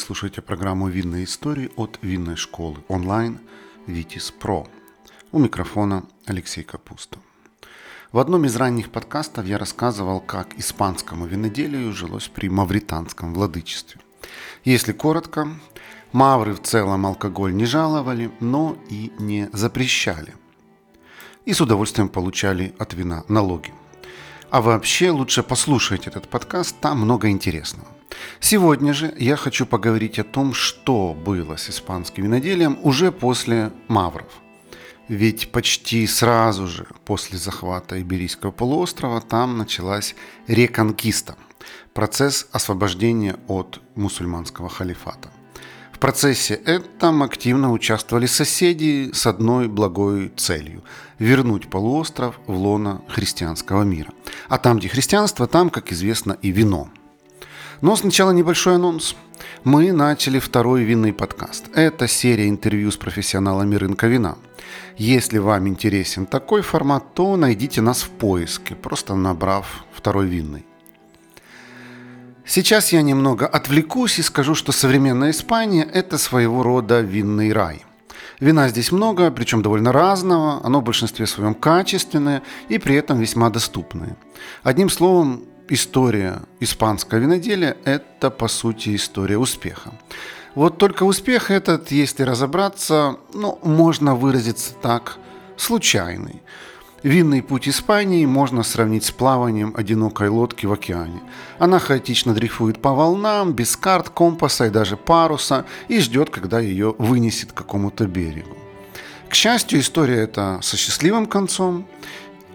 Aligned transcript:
слушаете 0.00 0.40
программу 0.40 0.88
«Винные 0.88 1.24
истории» 1.24 1.70
от 1.76 1.98
винной 2.02 2.36
школы 2.36 2.78
онлайн 2.88 3.38
«Витис 3.86 4.30
Про». 4.30 4.66
У 5.30 5.38
микрофона 5.38 6.04
Алексей 6.26 6.64
Капуста. 6.64 7.18
В 8.10 8.18
одном 8.18 8.44
из 8.44 8.56
ранних 8.56 8.90
подкастов 8.90 9.46
я 9.46 9.58
рассказывал, 9.58 10.20
как 10.20 10.58
испанскому 10.58 11.26
виноделию 11.26 11.92
жилось 11.92 12.28
при 12.28 12.48
мавританском 12.48 13.34
владычестве. 13.34 14.00
Если 14.64 14.92
коротко, 14.92 15.48
мавры 16.12 16.54
в 16.54 16.62
целом 16.62 17.06
алкоголь 17.06 17.54
не 17.54 17.66
жаловали, 17.66 18.30
но 18.40 18.76
и 18.88 19.12
не 19.18 19.48
запрещали. 19.52 20.34
И 21.44 21.52
с 21.52 21.60
удовольствием 21.60 22.08
получали 22.08 22.74
от 22.78 22.94
вина 22.94 23.24
налоги. 23.28 23.72
А 24.50 24.60
вообще 24.60 25.10
лучше 25.10 25.44
послушайте 25.44 26.10
этот 26.10 26.28
подкаст, 26.28 26.74
там 26.80 26.98
много 27.02 27.28
интересного. 27.28 27.86
Сегодня 28.40 28.92
же 28.92 29.14
я 29.16 29.36
хочу 29.36 29.64
поговорить 29.64 30.18
о 30.18 30.24
том, 30.24 30.54
что 30.54 31.14
было 31.14 31.54
с 31.54 31.70
испанским 31.70 32.24
виноделием 32.24 32.76
уже 32.82 33.12
после 33.12 33.70
Мавров. 33.86 34.26
Ведь 35.06 35.52
почти 35.52 36.04
сразу 36.08 36.66
же 36.66 36.86
после 37.04 37.38
захвата 37.38 38.00
Иберийского 38.00 38.50
полуострова 38.50 39.20
там 39.20 39.56
началась 39.56 40.16
реконкиста, 40.48 41.36
процесс 41.94 42.48
освобождения 42.50 43.36
от 43.46 43.80
мусульманского 43.94 44.68
халифата. 44.68 45.30
В 45.92 46.00
процессе 46.00 46.54
этом 46.54 47.22
активно 47.22 47.70
участвовали 47.70 48.26
соседи 48.26 49.10
с 49.12 49.28
одной 49.28 49.68
благой 49.68 50.32
целью– 50.36 50.82
вернуть 51.20 51.70
полуостров 51.70 52.40
в 52.48 52.56
лоно 52.56 53.02
христианского 53.06 53.84
мира. 53.84 54.10
А 54.48 54.58
там, 54.58 54.78
где 54.78 54.88
христианство, 54.88 55.46
там, 55.46 55.70
как 55.70 55.92
известно, 55.92 56.36
и 56.42 56.50
вино– 56.50 56.88
но 57.80 57.96
сначала 57.96 58.30
небольшой 58.30 58.74
анонс. 58.74 59.16
Мы 59.64 59.92
начали 59.92 60.38
второй 60.38 60.82
винный 60.82 61.12
подкаст. 61.12 61.68
Это 61.74 62.08
серия 62.08 62.48
интервью 62.48 62.90
с 62.90 62.96
профессионалами 62.96 63.74
рынка 63.74 64.06
вина. 64.06 64.36
Если 64.98 65.38
вам 65.38 65.66
интересен 65.66 66.26
такой 66.26 66.60
формат, 66.60 67.14
то 67.14 67.36
найдите 67.36 67.80
нас 67.80 68.02
в 68.02 68.10
поиске, 68.10 68.74
просто 68.74 69.14
набрав 69.14 69.84
второй 69.92 70.26
винный. 70.26 70.66
Сейчас 72.44 72.92
я 72.92 73.00
немного 73.00 73.46
отвлекусь 73.46 74.18
и 74.18 74.22
скажу, 74.22 74.54
что 74.54 74.72
современная 74.72 75.30
Испания– 75.30 75.84
это 75.94 76.18
своего 76.18 76.62
рода 76.62 77.00
винный 77.00 77.52
рай. 77.52 77.84
Вина 78.40 78.68
здесь 78.68 78.90
много, 78.90 79.30
причем 79.30 79.62
довольно 79.62 79.92
разного, 79.92 80.64
оно 80.64 80.80
в 80.80 80.84
большинстве 80.84 81.26
своем 81.26 81.54
качественное 81.54 82.42
и 82.70 82.78
при 82.78 82.96
этом 82.96 83.20
весьма 83.20 83.50
доступное. 83.50 84.16
Одним 84.62 84.88
словом, 84.88 85.44
история 85.68 86.40
испанского 86.58 87.18
виноделия– 87.18 87.76
это, 87.84 88.30
по 88.30 88.48
сути, 88.48 88.96
история 88.96 89.36
успеха. 89.36 89.92
Вот 90.54 90.78
только 90.78 91.04
успех 91.04 91.50
этот, 91.50 91.92
если 91.92 92.22
разобраться, 92.22 93.16
ну, 93.34 93.58
можно 93.62 94.14
выразиться 94.14 94.72
так, 94.74 95.18
случайный. 95.56 96.42
Винный 97.02 97.42
путь 97.42 97.66
Испании 97.66 98.26
можно 98.26 98.62
сравнить 98.62 99.04
с 99.04 99.10
плаванием 99.10 99.72
одинокой 99.74 100.28
лодки 100.28 100.66
в 100.66 100.72
океане. 100.72 101.22
Она 101.58 101.78
хаотично 101.78 102.34
дрейфует 102.34 102.82
по 102.82 102.92
волнам, 102.92 103.54
без 103.54 103.74
карт, 103.74 104.10
компаса 104.10 104.66
и 104.66 104.70
даже 104.70 104.98
паруса, 104.98 105.64
и 105.88 105.98
ждет, 106.00 106.28
когда 106.28 106.60
ее 106.60 106.94
вынесет 106.98 107.52
к 107.52 107.54
какому-то 107.54 108.06
берегу. 108.06 108.54
К 109.30 109.34
счастью, 109.34 109.80
история 109.80 110.18
эта 110.18 110.58
со 110.62 110.76
счастливым 110.76 111.24
концом. 111.24 111.86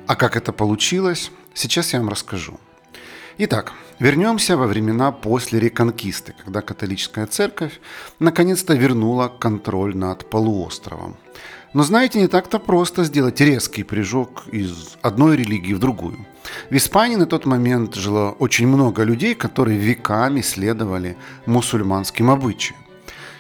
А 0.06 0.16
как 0.16 0.38
это 0.38 0.54
получилось, 0.54 1.32
сейчас 1.56 1.94
я 1.94 2.00
вам 2.00 2.10
расскажу. 2.10 2.60
Итак, 3.40 3.74
вернемся 3.98 4.58
во 4.58 4.68
времена 4.68 5.12
после 5.12 5.60
реконкисты, 5.60 6.36
когда 6.44 6.62
католическая 6.62 7.26
церковь 7.26 7.80
наконец-то 8.20 8.76
вернула 8.76 9.28
контроль 9.28 9.98
над 9.98 10.30
полуостровом. 10.30 11.18
Но 11.76 11.84
знаете, 11.84 12.22
не 12.22 12.28
так-то 12.28 12.58
просто 12.58 13.04
сделать 13.04 13.42
резкий 13.42 13.84
прыжок 13.84 14.44
из 14.50 14.96
одной 15.02 15.36
религии 15.36 15.74
в 15.74 15.80
другую. 15.80 16.26
В 16.70 16.76
Испании 16.78 17.18
на 17.18 17.26
тот 17.26 17.46
момент 17.46 17.96
жило 17.96 18.32
очень 18.40 18.66
много 18.66 19.04
людей, 19.04 19.36
которые 19.36 19.78
веками 19.78 20.40
следовали 20.40 21.18
мусульманским 21.46 22.30
обычаям. 22.30 22.80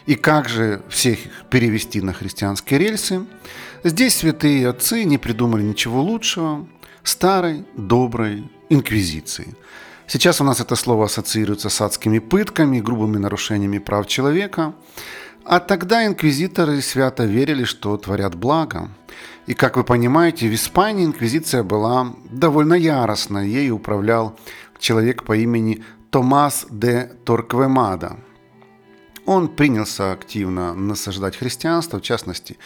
И 0.05 0.15
как 0.15 0.49
же 0.49 0.81
всех 0.89 1.25
их 1.25 1.45
перевести 1.49 2.01
на 2.01 2.11
христианские 2.11 2.77
рельсы? 2.77 3.25
Здесь 3.85 4.17
святые 4.17 4.67
отцы 4.67 5.05
не 5.05 5.17
придумали 5.17 5.63
ничего 5.63 6.01
лучшего 6.01 6.67
старой, 7.03 7.63
доброй 7.77 8.51
инквизиции– 8.69 9.55
Сейчас 10.07 10.39
у 10.39 10.43
нас 10.43 10.59
это 10.59 10.75
слово 10.75 11.05
ассоциируется 11.05 11.69
с 11.69 11.81
адскими 11.81 12.19
пытками, 12.19 12.79
грубыми 12.79 13.17
нарушениями 13.17 13.79
прав 13.79 14.05
человека. 14.05 14.73
А 15.45 15.59
тогда 15.59 16.07
инквизиторы 16.07 16.81
свято 16.81 17.25
верили, 17.25 17.65
что 17.65 17.95
творят 17.97 18.33
благо. 18.33 18.89
И, 19.45 19.53
как 19.53 19.77
вы 19.77 19.83
понимаете, 19.83 20.49
в 20.49 20.55
Испании 20.55 21.05
инквизиция 21.05 21.61
была 21.61 22.15
довольно 22.31 22.73
яростной. 22.73 23.47
Ей 23.47 23.69
управлял 23.69 24.39
человек 24.79 25.23
по 25.23 25.37
имени 25.37 25.83
Томас 26.09 26.65
де 26.71 27.11
Торквемада. 27.25 28.17
Он 29.27 29.47
принялся 29.47 30.13
активно 30.13 30.73
насаждать 30.73 31.37
христианство, 31.37 31.99
в 31.99 32.01
частности, 32.01 32.57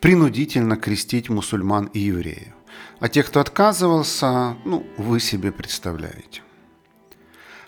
принудительно 0.00 0.76
крестить 0.76 1.28
мусульман 1.28 1.86
и 1.86 1.98
евреев. 1.98 2.54
А 3.00 3.08
тех, 3.08 3.26
кто 3.26 3.40
отказывался, 3.40 4.56
ну, 4.64 4.86
вы 4.96 5.18
себе 5.18 5.50
представляете. 5.50 6.42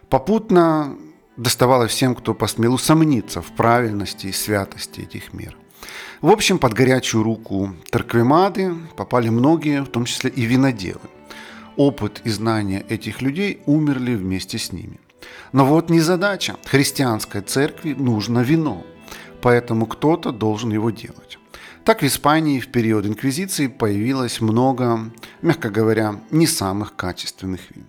Попутно 0.09 0.97
доставалось 1.41 1.91
всем, 1.91 2.15
кто 2.15 2.35
посмел 2.35 2.75
усомниться 2.75 3.41
в 3.41 3.53
правильности 3.57 4.27
и 4.27 4.33
святости 4.33 5.01
этих 5.01 5.33
мер. 5.33 5.57
В 6.21 6.31
общем, 6.31 6.59
под 6.59 6.75
горячую 6.75 7.25
руку 7.25 7.75
Тарквемады 7.91 8.75
попали 8.97 9.31
многие, 9.31 9.83
в 9.83 9.89
том 9.89 10.05
числе 10.05 10.31
и 10.31 10.43
виноделы. 10.43 11.01
Опыт 11.77 12.21
и 12.25 12.31
знания 12.31 12.85
этих 12.91 13.23
людей 13.23 13.63
умерли 13.65 14.15
вместе 14.15 14.59
с 14.59 14.73
ними. 14.73 15.01
Но 15.53 15.65
вот 15.65 15.89
не 15.89 16.01
задача. 16.01 16.57
Христианской 16.67 17.41
церкви 17.41 17.95
нужно 17.95 18.41
вино, 18.41 18.85
поэтому 19.41 19.87
кто-то 19.87 20.33
должен 20.33 20.71
его 20.71 20.91
делать. 20.91 21.39
Так 21.85 22.03
в 22.03 22.07
Испании 22.07 22.61
в 22.61 22.69
период 22.69 23.07
инквизиции 23.07 23.67
появилось 23.67 24.43
много, 24.43 25.11
мягко 25.41 25.71
говоря, 25.71 26.21
не 26.31 26.47
самых 26.47 26.95
качественных 26.97 27.61
вин. 27.75 27.87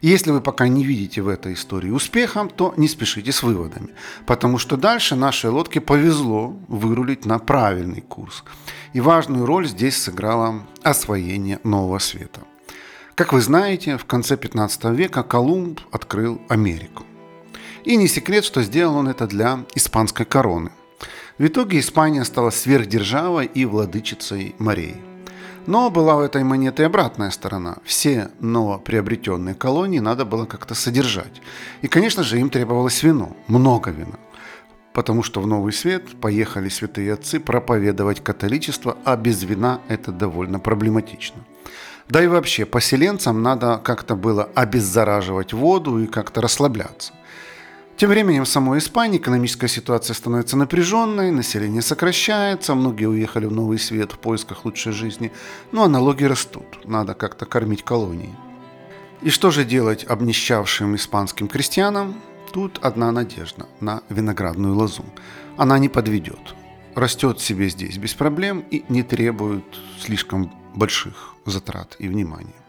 Если 0.00 0.30
вы 0.30 0.40
пока 0.40 0.68
не 0.68 0.84
видите 0.84 1.22
в 1.22 1.28
этой 1.28 1.54
истории 1.54 1.90
успеха, 1.90 2.48
то 2.54 2.74
не 2.76 2.88
спешите 2.88 3.32
с 3.32 3.42
выводами, 3.42 3.88
потому 4.26 4.58
что 4.58 4.76
дальше 4.76 5.16
нашей 5.16 5.50
лодке 5.50 5.80
повезло 5.80 6.56
вырулить 6.68 7.24
на 7.24 7.38
правильный 7.38 8.02
курс. 8.02 8.44
И 8.92 9.00
важную 9.00 9.46
роль 9.46 9.66
здесь 9.66 9.96
сыграло 9.96 10.66
освоение 10.82 11.58
нового 11.64 11.98
света. 11.98 12.40
Как 13.14 13.32
вы 13.32 13.40
знаете, 13.40 13.96
в 13.96 14.04
конце 14.04 14.36
15 14.36 14.84
века 14.86 15.22
Колумб 15.22 15.80
открыл 15.92 16.40
Америку. 16.48 17.04
И 17.84 17.96
не 17.96 18.08
секрет, 18.08 18.44
что 18.44 18.62
сделал 18.62 18.96
он 18.96 19.08
это 19.08 19.26
для 19.26 19.64
испанской 19.74 20.26
короны. 20.26 20.70
В 21.38 21.46
итоге 21.46 21.78
Испания 21.78 22.24
стала 22.24 22.50
сверхдержавой 22.50 23.46
и 23.46 23.64
владычицей 23.64 24.54
морей– 24.58 24.96
но 25.66 25.90
была 25.90 26.16
у 26.16 26.20
этой 26.20 26.44
монеты 26.44 26.84
обратная 26.84 27.30
сторона. 27.30 27.76
Все 27.84 28.30
новоприобретенные 28.40 29.54
колонии 29.54 30.00
надо 30.00 30.24
было 30.24 30.46
как-то 30.46 30.74
содержать. 30.74 31.40
И, 31.82 31.88
конечно 31.88 32.22
же, 32.22 32.38
им 32.38 32.50
требовалось 32.50 33.02
вино, 33.02 33.36
много 33.48 33.90
вина. 33.90 34.18
Потому 34.92 35.22
что 35.22 35.40
в 35.40 35.46
Новый 35.46 35.72
Свет 35.72 36.20
поехали 36.20 36.68
святые 36.68 37.14
отцы 37.14 37.40
проповедовать 37.40 38.22
католичество, 38.22 38.96
а 39.04 39.16
без 39.16 39.42
вина 39.42 39.80
это 39.88 40.12
довольно 40.12 40.60
проблематично. 40.60 41.42
Да 42.08 42.22
и 42.22 42.26
вообще, 42.26 42.66
поселенцам 42.66 43.42
надо 43.42 43.80
как-то 43.82 44.14
было 44.14 44.48
обеззараживать 44.54 45.52
воду 45.52 45.98
и 45.98 46.06
как-то 46.06 46.40
расслабляться. 46.40 47.12
Тем 47.96 48.10
временем 48.10 48.44
в 48.44 48.48
самой 48.48 48.80
Испании 48.80 49.18
экономическая 49.18 49.68
ситуация 49.68 50.14
становится 50.14 50.56
напряженной, 50.56 51.30
население 51.30 51.80
сокращается, 51.80 52.74
многие 52.74 53.06
уехали 53.06 53.46
в 53.46 53.52
Новый 53.52 53.78
Свет 53.78 54.10
в 54.10 54.18
поисках 54.18 54.64
лучшей 54.64 54.92
жизни, 54.92 55.30
ну 55.70 55.84
а 55.84 55.88
налоги 55.88 56.24
растут, 56.24 56.84
надо 56.84 57.14
как-то 57.14 57.46
кормить 57.46 57.84
колонии. 57.84 58.34
И 59.22 59.30
что 59.30 59.52
же 59.52 59.64
делать 59.64 60.04
обнищавшим 60.04 60.96
испанским 60.96 61.46
крестьянам? 61.46 62.20
Тут 62.52 62.78
одна 62.82 63.12
надежда 63.12 63.66
на 63.80 64.02
виноградную 64.08 64.74
лозу. 64.74 65.04
Она 65.56 65.78
не 65.78 65.88
подведет. 65.88 66.54
Растет 66.96 67.40
себе 67.40 67.68
здесь 67.68 67.96
без 67.96 68.12
проблем 68.14 68.64
и 68.70 68.84
не 68.88 69.04
требует 69.04 69.64
слишком 70.00 70.52
больших 70.74 71.34
затрат 71.46 71.96
и 72.00 72.08
внимания. 72.08 72.63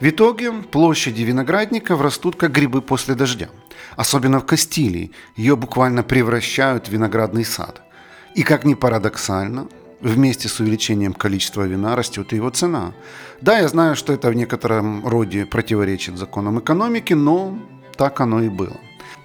В 0.00 0.06
итоге 0.06 0.52
площади 0.52 1.22
виноградников 1.22 2.02
растут 2.02 2.36
как 2.36 2.52
грибы 2.52 2.82
после 2.82 3.14
дождя. 3.14 3.48
Особенно 3.96 4.40
в 4.40 4.46
Кастилии. 4.46 5.12
Ее 5.36 5.56
буквально 5.56 6.02
превращают 6.02 6.88
в 6.88 6.92
виноградный 6.92 7.44
сад. 7.44 7.80
И 8.34 8.42
как 8.42 8.64
ни 8.64 8.74
парадоксально, 8.74 9.68
вместе 10.00 10.48
с 10.48 10.60
увеличением 10.60 11.14
количества 11.14 11.62
вина 11.62 11.96
растет 11.96 12.32
и 12.32 12.36
его 12.36 12.50
цена. 12.50 12.92
Да, 13.40 13.58
я 13.58 13.68
знаю, 13.68 13.96
что 13.96 14.12
это 14.12 14.28
в 14.28 14.34
некотором 14.34 15.06
роде 15.06 15.46
противоречит 15.46 16.18
законам 16.18 16.60
экономики, 16.60 17.14
но 17.14 17.58
так 17.96 18.20
оно 18.20 18.42
и 18.42 18.50
было. 18.50 18.76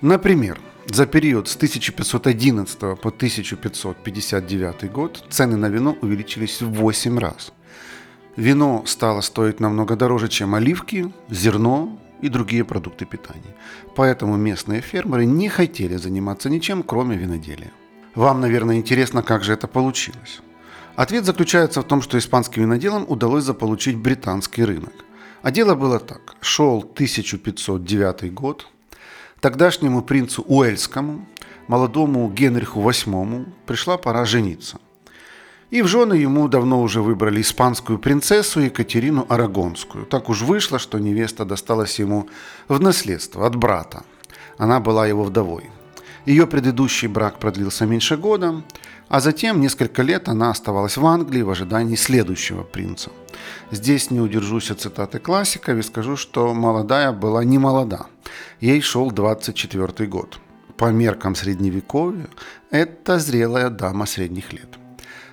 Например, 0.02 0.58
за 0.86 1.06
период 1.06 1.50
с 1.50 1.56
1511 1.58 2.80
по 2.80 3.10
1559 3.10 4.92
год 4.92 5.26
цены 5.30 5.58
на 5.58 5.68
вино 5.68 5.98
увеличились 6.02 6.62
в 6.62 6.72
8 6.72 7.20
раз. 7.20 7.52
Вино 8.38 8.84
стало 8.86 9.22
стоить 9.22 9.60
намного 9.60 9.96
дороже, 9.96 10.30
чем 10.30 10.56
оливки, 10.56 11.12
зерно 11.30 11.98
и 12.22 12.30
другие 12.30 12.64
продукты 12.64 13.06
питания. 13.06 13.56
Поэтому 13.96 14.38
местные 14.38 14.82
фермеры 14.82 15.26
не 15.26 15.50
хотели 15.50 15.98
заниматься 15.98 16.50
ничем, 16.50 16.84
кроме 16.84 17.18
виноделия. 17.18 17.72
Вам, 18.16 18.42
наверное, 18.42 18.78
интересно, 18.78 19.24
как 19.24 19.44
же 19.44 19.54
это 19.54 19.68
получилось. 19.68 20.42
Ответ 20.96 21.26
заключается 21.26 21.82
в 21.82 21.86
том, 21.86 22.02
что 22.02 22.18
испанским 22.18 22.64
виноделам 22.64 23.06
удалось 23.08 23.44
заполучить 23.44 23.98
британский 23.98 24.64
рынок. 24.64 24.94
А 25.42 25.52
дело 25.52 25.76
было 25.76 26.00
так. 26.00 26.36
Шел 26.42 26.80
1509 26.80 28.34
год. 28.34 28.68
Тогдашнему 29.40 30.04
принцу 30.04 30.44
Уэльскому, 30.44 31.26
молодому 31.68 32.30
Генриху 32.30 32.82
VIII, 32.82 33.46
пришла 33.66 33.98
пора 33.98 34.26
жениться. 34.26 34.80
И 35.72 35.82
в 35.82 35.88
жены 35.88 36.16
ему 36.16 36.50
давно 36.50 36.82
уже 36.82 37.02
выбрали 37.02 37.40
испанскую 37.40 37.98
принцессу 37.98 38.60
Екатерину 38.60 39.26
Арагонскую. 39.30 40.06
Так 40.06 40.30
уж 40.30 40.42
вышло, 40.42 40.80
что 40.80 41.00
невеста 41.00 41.46
досталась 41.46 41.98
ему 42.00 42.28
в 42.68 42.82
наследство 42.82 43.48
от 43.48 43.56
брата. 43.56 44.04
Она 44.58 44.82
была 44.82 45.08
его 45.08 45.24
вдовой. 45.24 45.70
Ее 46.26 46.46
предыдущий 46.46 47.08
брак 47.08 47.40
продлился 47.40 47.86
меньше 47.86 48.18
года, 48.18 48.64
а 49.08 49.22
затем 49.22 49.62
несколько 49.62 50.04
лет 50.04 50.28
она 50.28 50.52
оставалась 50.52 50.98
в 50.98 51.06
Англии 51.06 51.42
в 51.42 51.50
ожидании 51.50 51.96
следующего 51.96 52.64
принца. 52.64 53.10
Здесь 53.72 54.12
не 54.12 54.20
удержусь 54.20 54.72
от 54.72 54.82
цитаты 54.82 55.20
классиков 55.20 55.78
и 55.78 55.84
скажу, 55.84 56.18
что 56.18 56.54
молодая 56.54 57.14
была 57.14 57.46
не 57.46 57.58
молода. 57.58 58.08
Ей 58.60 58.82
шел 58.82 59.10
24 59.10 60.08
год. 60.10 60.38
По 60.76 60.92
меркам 60.92 61.34
средневековья 61.34 62.28
это 62.72 63.20
зрелая 63.20 63.70
дама 63.70 64.06
средних 64.06 64.52
лет. 64.52 64.81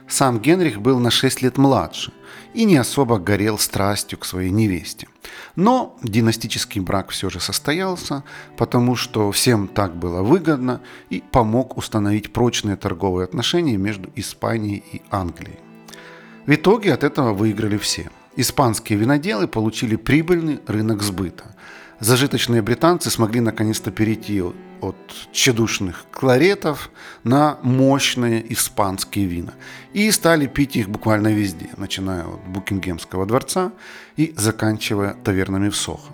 Сам 0.09 0.41
Генрих 0.41 0.81
был 0.81 0.99
на 0.99 1.11
6 1.11 1.43
лет 1.43 1.59
младше 1.59 2.13
и 2.55 2.65
не 2.65 2.77
особо 2.77 3.19
горел 3.19 3.59
страстью 3.59 4.19
к 4.19 4.25
своей 4.25 4.51
невесте. 4.51 5.07
Но 5.55 5.97
династический 6.03 6.81
брак 6.81 7.11
все 7.11 7.29
же 7.29 7.41
состоялся, 7.41 8.25
потому 8.57 8.97
что 8.97 9.31
всем 9.33 9.69
так 9.69 9.95
было 9.95 10.23
выгодно 10.23 10.81
и 11.11 11.23
помог 11.31 11.77
установить 11.77 12.33
прочные 12.33 12.77
торговые 12.77 13.25
отношения 13.25 13.77
между 13.77 14.11
Испанией 14.17 14.83
и 14.93 15.03
Англией. 15.11 15.59
В 16.47 16.55
итоге 16.55 16.95
от 16.95 17.05
этого 17.05 17.35
выиграли 17.35 17.77
все. 17.77 18.11
Испанские 18.35 18.99
виноделы 18.99 19.47
получили 19.47 19.97
прибыльный 19.97 20.61
рынок 20.67 21.03
сбыта. 21.03 21.55
Зажиточные 22.01 22.63
британцы 22.63 23.11
смогли 23.11 23.41
наконец-то 23.41 23.91
перейти 23.91 24.43
от 24.81 24.97
тщедушных 25.33 26.07
кларетов 26.11 26.91
на 27.25 27.59
мощные 27.63 28.53
испанские 28.53 29.27
вина. 29.27 29.55
И 29.93 30.11
стали 30.11 30.47
пить 30.47 30.77
их 30.77 30.89
буквально 30.89 31.29
везде, 31.29 31.69
начиная 31.77 32.25
от 32.25 32.47
Букингемского 32.49 33.27
дворца 33.27 33.73
и 34.17 34.35
заканчивая 34.37 35.15
тавернами 35.25 35.69
в 35.69 35.77
Сохо. 35.77 36.13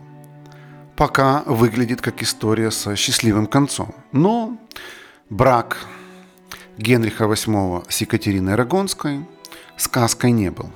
Пока 0.97 1.43
выглядит 1.47 2.01
как 2.01 2.23
история 2.23 2.71
со 2.71 2.97
счастливым 2.97 3.47
концом. 3.47 3.95
Но 4.13 4.59
брак 5.31 5.79
Генриха 6.79 7.25
VIII 7.25 7.85
с 7.89 8.01
Екатериной 8.01 8.55
Арагонской 8.55 9.27
сказкой 9.77 10.31
не 10.31 10.51
был. 10.51 10.71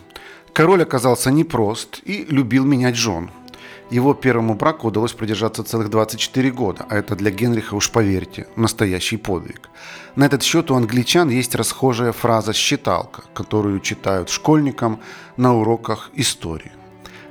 Король 0.52 0.82
оказался 0.82 1.30
непрост 1.30 2.00
и 2.04 2.24
любил 2.28 2.64
менять 2.64 2.96
жен– 2.96 3.30
его 3.90 4.14
первому 4.14 4.54
браку 4.54 4.88
удалось 4.88 5.12
продержаться 5.12 5.64
целых 5.64 5.88
24 5.88 6.50
года, 6.50 6.86
а 6.88 6.96
это 6.96 7.16
для 7.16 7.30
Генриха, 7.30 7.74
уж 7.74 7.90
поверьте, 7.90 8.46
настоящий 8.56 9.16
подвиг. 9.16 9.70
На 10.14 10.24
этот 10.24 10.42
счет 10.42 10.70
у 10.70 10.74
англичан 10.74 11.30
есть 11.30 11.54
расхожая 11.54 12.12
фраза 12.12 12.52
«считалка», 12.52 13.22
которую 13.32 13.80
читают 13.80 14.28
школьникам 14.28 15.00
на 15.36 15.54
уроках 15.54 16.10
истории. 16.14 16.72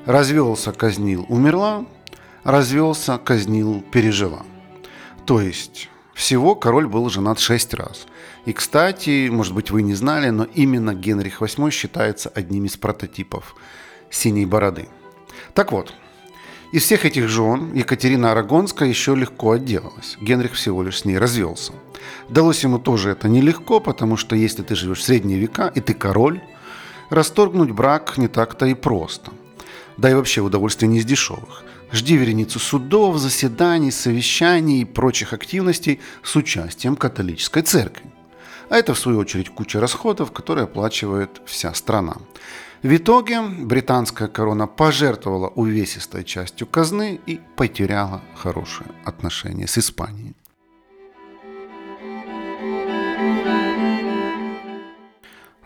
Развелся, 0.06 0.71
казнил, 0.71 1.25
умерла, 1.30 1.86
развелся, 2.44 3.18
казнил, 3.18 3.83
пережила. 3.92 4.44
То 5.25 5.42
есть 5.42 5.89
всего 6.13 6.56
король 6.56 6.88
был 6.88 7.10
женат 7.10 7.38
шесть 7.38 7.75
раз. 7.75 8.07
И, 8.45 8.53
кстати, 8.53 9.30
может 9.30 9.53
быть, 9.53 9.69
вы 9.69 9.83
не 9.83 9.94
знали, 9.94 10.30
но 10.30 10.45
именно 10.45 10.95
Генрих 10.95 11.42
VIII 11.42 11.69
считается 11.69 12.30
одним 12.30 12.65
из 12.65 12.77
прототипов 12.77 13.56
синей 14.10 14.45
бороды. 14.45 14.88
Так 15.53 15.71
вот, 15.71 15.94
из 16.72 16.84
всех 16.84 17.06
этих 17.06 17.30
жен 17.30 17.74
Екатерина 17.74 18.31
Арагонская 18.31 18.90
еще 18.90 19.16
легко 19.16 19.52
отделалась. 19.52 20.18
Генрих 20.19 20.54
всего 20.54 20.84
лишь 20.84 21.00
с 21.00 21.06
ней 21.06 21.18
развелся. 21.18 21.74
Далось 22.28 22.64
ему 22.64 22.78
тоже 22.78 23.12
это 23.12 23.30
нелегко, 23.30 23.80
потому 23.80 24.18
что 24.18 24.36
если 24.36 24.64
ты 24.64 24.75
живешь 24.75 25.00
в 25.00 25.04
средние 25.04 25.40
века 25.40 25.72
и 25.74 25.80
ты 25.80 25.94
король, 25.94 26.42
расторгнуть 27.10 27.72
брак 27.72 28.18
не 28.18 28.28
так-то 28.28 28.66
и 28.66 28.74
просто. 28.74 29.31
Да 29.96 30.12
и 30.12 30.14
вообще 30.14 30.42
удовольствие 30.42 30.90
не 30.90 31.00
из 31.00 31.06
дешевых. 31.06 31.64
Жди 31.94 32.18
вереницу 32.18 32.60
судов, 32.60 33.18
заседаний, 33.18 33.92
совещаний 33.92 34.81
и 34.81 34.86
прочих 34.86 35.31
активностей 35.31 36.02
с 36.22 36.36
участием 36.36 36.98
католической 36.98 37.63
церкви. 37.63 38.12
А 38.70 38.75
это, 38.75 38.94
в 38.94 39.00
свою 39.00 39.20
очередь, 39.20 39.50
куча 39.50 39.80
расходов, 39.80 40.34
которые 40.34 40.66
оплачивает 40.66 41.42
вся 41.46 41.74
страна. 41.74 42.18
В 42.83 42.95
итоге 42.95 43.41
британская 43.41 44.27
корона 44.27 44.68
пожертвовала 44.68 45.47
увесистой 45.47 46.24
частью 46.24 46.68
казны 46.68 47.19
и 47.25 47.41
потеряла 47.56 48.21
хорошие 48.35 48.88
отношения 49.03 49.65
с 49.65 49.79
Испанией. 49.79 50.35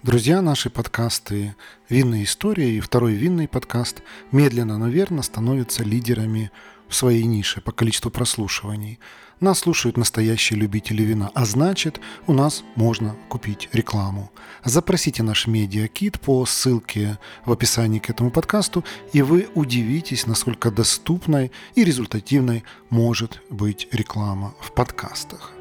Друзья, 0.04 0.42
наши 0.42 0.70
подкасты 0.70 1.56
«Винная 1.90 2.24
история» 2.24 2.72
и 2.72 2.80
второй 2.80 3.14
винный 3.14 3.50
подкаст 3.50 4.02
медленно, 4.32 4.78
но 4.78 4.88
верно 4.88 5.22
становятся 5.22 5.84
лидерами 5.84 6.50
в 6.88 6.96
своей 6.96 7.26
нише 7.26 7.60
по 7.60 7.74
количеству 7.74 8.10
прослушиваний. 8.10 9.00
Нас 9.42 9.58
слушают 9.58 9.98
настоящие 9.98 10.60
любители 10.60 11.02
вина, 11.02 11.32
а 11.34 11.46
значит, 11.46 12.00
у 12.28 12.34
нас 12.34 12.64
можно 12.76 13.16
купить 13.28 13.70
рекламу. 13.74 14.32
Запросите 14.64 15.24
наш 15.24 15.48
медиакит 15.48 16.20
по 16.20 16.46
ссылке 16.46 17.18
в 17.44 17.52
описании 17.52 17.98
к 17.98 18.12
этому 18.12 18.30
подкасту, 18.30 18.86
и 19.14 19.24
вы 19.24 19.48
удивитесь, 19.56 20.28
насколько 20.28 20.70
доступной 20.70 21.52
и 21.74 21.84
результативной 21.84 22.64
может 22.92 23.42
быть 23.50 23.88
реклама 23.92 24.54
в 24.60 24.74
подкастах. 24.74 25.52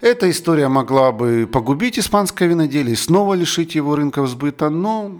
Эта 0.00 0.30
история 0.30 0.68
могла 0.68 1.10
бы 1.10 1.48
погубить 1.52 1.98
испанское 1.98 2.48
виноделие 2.48 2.94
снова 2.94 3.34
лишить 3.34 3.74
его 3.74 3.96
рынков 3.96 4.28
сбыта, 4.28 4.70
но 4.70 5.10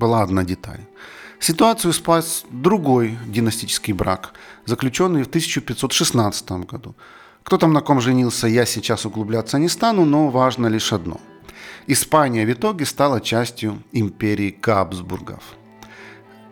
была 0.00 0.22
одна 0.22 0.42
деталь– 0.42 0.80
Ситуацию 1.40 1.92
спас 1.92 2.44
другой 2.50 3.18
династический 3.26 3.92
брак, 3.92 4.32
заключенный 4.64 5.22
в 5.22 5.28
1516 5.28 6.50
году. 6.66 6.94
Кто 7.42 7.58
там 7.58 7.72
на 7.72 7.80
ком 7.80 8.00
женился, 8.00 8.48
я 8.48 8.66
сейчас 8.66 9.06
углубляться 9.06 9.58
не 9.58 9.68
стану, 9.68 10.04
но 10.04 10.28
важно 10.28 10.66
лишь 10.66 10.92
одно. 10.92 11.20
Испания 11.86 12.44
в 12.46 12.52
итоге 12.52 12.84
стала 12.84 13.20
частью 13.20 13.82
империи 13.92 14.58
Габсбургов. 14.60 15.42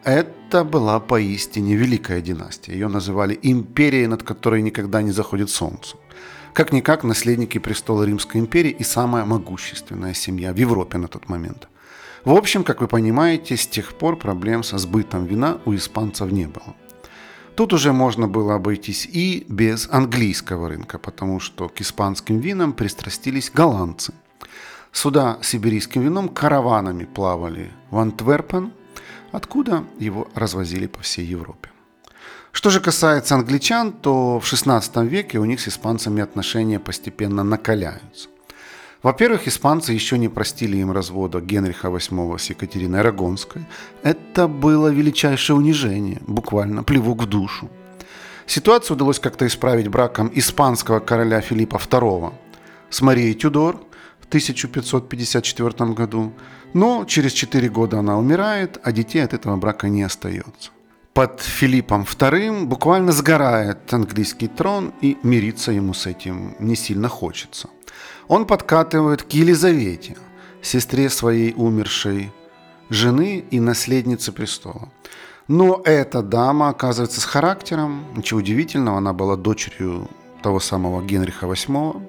Это 0.04 0.64
была 0.64 1.00
поистине 1.00 1.76
великая 1.76 2.20
династия. 2.20 2.72
Ее 2.72 2.88
называли 2.88 3.38
империей, 3.42 4.06
над 4.06 4.22
которой 4.22 4.62
никогда 4.62 5.02
не 5.02 5.10
заходит 5.12 5.50
солнце. 5.50 5.96
Как-никак 6.52 7.02
наследники 7.04 7.58
престола 7.58 8.04
Римской 8.04 8.40
империи 8.40 8.70
и 8.70 8.84
самая 8.84 9.24
могущественная 9.24 10.14
семья 10.14 10.52
в 10.52 10.56
Европе 10.56 10.98
на 10.98 11.08
тот 11.08 11.28
момент. 11.28 11.68
В 12.24 12.32
общем, 12.32 12.64
как 12.64 12.80
вы 12.80 12.88
понимаете, 12.88 13.54
с 13.54 13.66
тех 13.66 13.92
пор 13.94 14.16
проблем 14.16 14.62
со 14.62 14.78
сбытом 14.78 15.26
вина 15.26 15.58
у 15.66 15.74
испанцев 15.74 16.32
не 16.32 16.46
было. 16.46 16.74
Тут 17.54 17.74
уже 17.74 17.92
можно 17.92 18.26
было 18.26 18.54
обойтись 18.54 19.04
и 19.04 19.44
без 19.48 19.88
английского 19.90 20.68
рынка, 20.68 20.98
потому 20.98 21.38
что 21.38 21.68
к 21.68 21.82
испанским 21.82 22.38
винам 22.38 22.72
пристрастились 22.72 23.50
голландцы. 23.50 24.14
Сюда 24.90 25.38
сибирийским 25.42 26.00
вином 26.00 26.30
караванами 26.30 27.04
плавали 27.04 27.70
в 27.90 27.98
Антверпен, 27.98 28.72
откуда 29.30 29.84
его 29.98 30.26
развозили 30.34 30.86
по 30.86 31.00
всей 31.00 31.26
Европе. 31.26 31.68
Что 32.52 32.70
же 32.70 32.80
касается 32.80 33.34
англичан, 33.34 33.92
то 33.92 34.40
в 34.40 34.44
XVI 34.44 35.06
веке 35.06 35.38
у 35.38 35.44
них 35.44 35.60
с 35.60 35.68
испанцами 35.68 36.22
отношения 36.22 36.80
постепенно 36.80 37.44
накаляются. 37.44 38.28
Во-первых, 39.04 39.46
испанцы 39.48 39.92
еще 39.92 40.16
не 40.16 40.28
простили 40.28 40.78
им 40.78 40.90
развода 40.90 41.38
Генриха 41.38 41.88
VIII 41.88 42.38
с 42.38 42.48
Екатериной 42.48 43.00
Арагонской. 43.00 43.62
Это 44.02 44.48
было 44.48 44.88
величайшее 44.88 45.56
унижение, 45.56 46.22
буквально 46.26 46.82
плевок 46.82 47.22
в 47.22 47.26
душу. 47.26 47.68
Ситуацию 48.46 48.96
удалось 48.96 49.20
как-то 49.20 49.46
исправить 49.46 49.88
браком 49.88 50.30
испанского 50.34 51.00
короля 51.00 51.42
Филиппа 51.42 51.76
II 51.76 52.32
с 52.88 53.02
Марией 53.02 53.34
Тюдор 53.34 53.76
в 54.20 54.26
1554 54.26 55.92
году, 55.92 56.32
но 56.72 57.04
через 57.04 57.32
4 57.32 57.68
года 57.68 57.98
она 57.98 58.16
умирает, 58.16 58.80
а 58.82 58.90
детей 58.90 59.22
от 59.22 59.34
этого 59.34 59.56
брака 59.56 59.90
не 59.90 60.02
остается. 60.02 60.70
под 61.12 61.40
Филиппом 61.40 62.02
II 62.02 62.64
буквально 62.64 63.12
сгорает 63.12 63.92
английский 63.92 64.48
трон, 64.48 64.92
и 65.02 65.16
мириться 65.22 65.72
ему 65.72 65.92
с 65.92 66.06
этим 66.06 66.56
не 66.58 66.74
сильно 66.74 67.08
хочется. 67.08 67.68
Он 68.28 68.46
подкатывает 68.46 69.22
к 69.22 69.30
Елизавете, 69.32 70.16
сестре 70.62 71.10
своей 71.10 71.52
умершей 71.56 72.32
жены 72.88 73.44
и 73.50 73.60
наследницы 73.60 74.32
престола. 74.32 74.88
Но 75.48 75.82
эта 75.84 76.22
дама 76.22 76.70
оказывается 76.70 77.20
с 77.20 77.24
характером, 77.24 78.06
ничего 78.16 78.40
удивительного, 78.40 78.98
она 78.98 79.12
была 79.12 79.36
дочерью 79.36 80.08
того 80.42 80.60
самого 80.60 81.02
Генриха 81.02 81.46
VIII. 81.46 82.02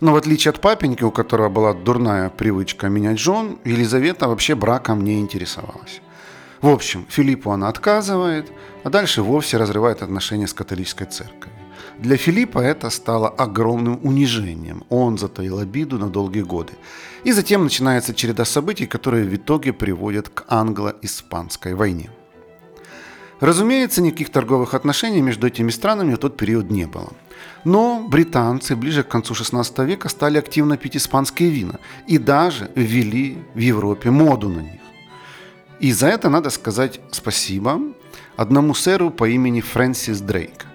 Но 0.00 0.12
в 0.12 0.16
отличие 0.16 0.50
от 0.50 0.60
папеньки, 0.60 1.04
у 1.04 1.10
которого 1.10 1.48
была 1.48 1.72
дурная 1.74 2.28
привычка 2.28 2.88
менять 2.88 3.18
жен, 3.18 3.58
Елизавета 3.64 4.28
вообще 4.28 4.54
браком 4.54 5.04
не 5.04 5.20
интересовалась. 5.20 6.00
В 6.60 6.68
общем, 6.68 7.06
Филиппу 7.08 7.50
она 7.50 7.68
отказывает, 7.68 8.50
а 8.82 8.90
дальше 8.90 9.22
вовсе 9.22 9.58
разрывает 9.58 10.02
отношения 10.02 10.46
с 10.46 10.52
католической 10.52 11.06
церковью. 11.06 11.55
Для 11.98 12.16
Филиппа 12.16 12.58
это 12.58 12.90
стало 12.90 13.28
огромным 13.28 13.98
унижением. 14.02 14.84
Он 14.90 15.16
затаил 15.16 15.58
обиду 15.58 15.98
на 15.98 16.08
долгие 16.08 16.42
годы. 16.42 16.74
И 17.24 17.32
затем 17.32 17.64
начинается 17.64 18.14
череда 18.14 18.44
событий, 18.44 18.86
которые 18.86 19.24
в 19.24 19.34
итоге 19.34 19.72
приводят 19.72 20.28
к 20.28 20.44
англо-испанской 20.48 21.74
войне. 21.74 22.10
Разумеется, 23.40 24.02
никаких 24.02 24.30
торговых 24.30 24.74
отношений 24.74 25.22
между 25.22 25.46
этими 25.46 25.70
странами 25.70 26.14
в 26.14 26.18
тот 26.18 26.36
период 26.36 26.70
не 26.70 26.86
было. 26.86 27.12
Но 27.64 28.06
британцы 28.08 28.76
ближе 28.76 29.02
к 29.02 29.08
концу 29.08 29.34
16 29.34 29.78
века 29.78 30.08
стали 30.08 30.38
активно 30.38 30.76
пить 30.76 30.96
испанские 30.96 31.50
вина 31.50 31.78
и 32.06 32.18
даже 32.18 32.70
ввели 32.74 33.38
в 33.54 33.58
Европе 33.58 34.10
моду 34.10 34.48
на 34.48 34.60
них. 34.60 34.80
И 35.80 35.92
за 35.92 36.08
это 36.08 36.30
надо 36.30 36.50
сказать 36.50 37.00
спасибо 37.10 37.80
одному 38.36 38.74
сэру 38.74 39.10
по 39.10 39.28
имени 39.28 39.60
Фрэнсис 39.60 40.20
Дрейк. 40.20 40.65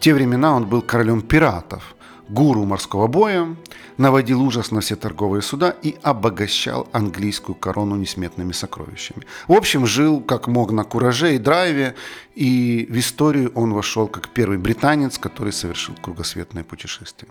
В 0.00 0.02
те 0.02 0.14
времена 0.14 0.54
он 0.56 0.64
был 0.64 0.80
королем 0.80 1.20
пиратов, 1.20 1.94
гуру 2.26 2.64
морского 2.64 3.06
боя, 3.06 3.54
наводил 3.98 4.42
ужас 4.42 4.70
на 4.70 4.80
все 4.80 4.96
торговые 4.96 5.42
суда 5.42 5.76
и 5.82 5.94
обогащал 6.02 6.88
английскую 6.92 7.54
корону 7.54 7.96
несметными 7.96 8.52
сокровищами. 8.52 9.26
В 9.46 9.52
общем, 9.52 9.86
жил 9.86 10.22
как 10.22 10.48
мог 10.48 10.72
на 10.72 10.84
кураже 10.84 11.34
и 11.34 11.38
драйве, 11.38 11.96
и 12.34 12.86
в 12.88 12.98
историю 12.98 13.52
он 13.54 13.74
вошел 13.74 14.08
как 14.08 14.30
первый 14.30 14.56
британец, 14.56 15.18
который 15.18 15.52
совершил 15.52 15.94
кругосветное 16.00 16.64
путешествие. 16.64 17.30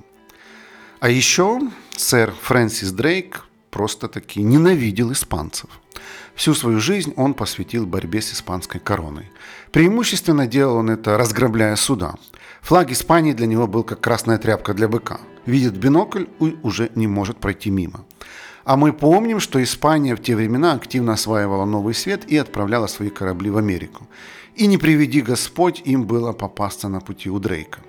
А 0.99 1.09
еще 1.09 1.61
сэр 1.97 2.35
Фрэнсис 2.39 2.91
Дрейк 2.91 3.45
просто-таки 3.71 4.43
ненавидел 4.43 5.11
испанцев– 5.11 5.71
Всю 6.35 6.53
свою 6.53 6.79
жизнь 6.79 7.13
он 7.17 7.33
посвятил 7.33 7.85
борьбе 7.85 8.21
с 8.21 8.33
испанской 8.33 8.79
короной. 8.79 9.29
Преимущественно 9.71 10.47
делал 10.47 10.77
он 10.77 10.89
это, 10.89 11.17
разграбляя 11.17 11.75
суда. 11.75 12.15
Флаг 12.61 12.91
Испании 12.91 13.33
для 13.33 13.47
него 13.47 13.67
был 13.67 13.83
как 13.83 14.01
красная 14.01 14.37
тряпка 14.37 14.73
для 14.73 14.87
быка. 14.87 15.19
Видит 15.45 15.77
бинокль 15.77 16.25
и 16.39 16.57
уже 16.63 16.89
не 16.95 17.07
может 17.07 17.37
пройти 17.37 17.69
мимо. 17.69 18.05
А 18.63 18.75
мы 18.75 18.93
помним, 18.93 19.39
что 19.39 19.63
Испания 19.63 20.15
в 20.15 20.21
те 20.21 20.35
времена 20.35 20.73
активно 20.73 21.13
осваивала 21.13 21.65
Новый 21.65 21.93
Свет 21.93 22.31
и 22.31 22.37
отправляла 22.37 22.87
свои 22.87 23.09
корабли 23.09 23.49
в 23.49 23.57
Америку. 23.57 24.07
И 24.55 24.67
не 24.67 24.77
приведи 24.77 25.21
Господь 25.21 25.81
им 25.85 26.05
было 26.05 26.33
попасться 26.33 26.89
на 26.89 26.99
пути 26.99 27.29
у 27.29 27.39
Дрейка. 27.39 27.79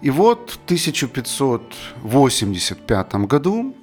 И 0.00 0.10
вот 0.10 0.50
в 0.50 0.58
1585 0.64 3.14
году 3.26 3.74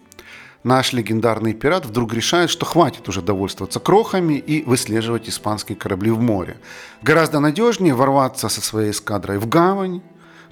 наш 0.63 0.93
легендарный 0.93 1.53
пират 1.53 1.85
вдруг 1.85 2.13
решает, 2.13 2.49
что 2.49 2.65
хватит 2.65 3.07
уже 3.09 3.21
довольствоваться 3.21 3.79
крохами 3.79 4.35
и 4.35 4.63
выслеживать 4.63 5.29
испанские 5.29 5.77
корабли 5.77 6.11
в 6.11 6.19
море. 6.19 6.57
Гораздо 7.01 7.39
надежнее 7.39 7.93
ворваться 7.93 8.49
со 8.49 8.61
своей 8.61 8.91
эскадрой 8.91 9.37
в 9.37 9.47
гавань 9.47 10.01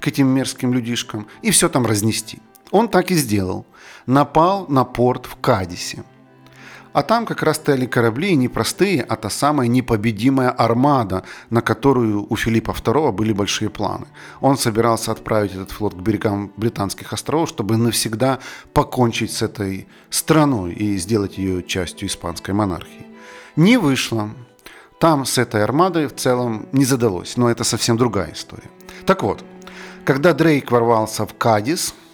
к 0.00 0.08
этим 0.08 0.28
мерзким 0.28 0.72
людишкам 0.72 1.26
и 1.42 1.50
все 1.50 1.68
там 1.68 1.86
разнести. 1.86 2.38
Он 2.70 2.88
так 2.88 3.10
и 3.10 3.14
сделал. 3.14 3.66
Напал 4.06 4.66
на 4.68 4.84
порт 4.84 5.26
в 5.26 5.36
Кадисе– 5.36 6.04
а 6.96 7.02
там 7.02 7.26
как 7.26 7.42
раз 7.42 7.56
стояли 7.56 7.84
корабли 7.84 8.34
не 8.36 8.48
простые, 8.48 9.02
а 9.02 9.16
та 9.16 9.28
самая 9.28 9.68
непобедимая 9.68 10.48
армада, 10.48 11.24
на 11.50 11.60
которую 11.60 12.26
у 12.30 12.36
Филиппа 12.36 12.70
II 12.70 13.12
были 13.12 13.34
большие 13.34 13.68
планы. 13.68 14.06
Он 14.40 14.56
собирался 14.56 15.12
отправить 15.12 15.52
этот 15.52 15.72
флот 15.72 15.92
к 15.92 15.98
берегам 15.98 16.52
Британских 16.56 17.12
островов, 17.12 17.50
чтобы 17.50 17.76
навсегда 17.76 18.38
покончить 18.72 19.30
с 19.30 19.42
этой 19.42 19.88
страной 20.08 20.72
и 20.72 20.96
сделать 20.96 21.36
ее 21.36 21.62
частью 21.62 22.08
испанской 22.08 22.54
монархии. 22.54 23.06
Не 23.56 23.76
вышло. 23.76 24.30
Там 24.98 25.26
с 25.26 25.36
этой 25.36 25.62
армадой 25.62 26.06
в 26.06 26.14
целом 26.14 26.66
не 26.72 26.86
задалось, 26.86 27.36
но 27.36 27.50
это 27.50 27.64
совсем 27.64 27.98
другая 27.98 28.32
история. 28.32 28.70
Так 29.04 29.22
вот, 29.22 29.44
когда 30.06 30.32
Дрейк 30.32 30.70
ворвался 30.70 31.26
в 31.26 31.34
Кадис– 31.36 31.94